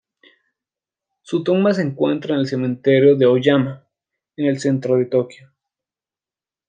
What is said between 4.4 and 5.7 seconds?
el centro de Tokio.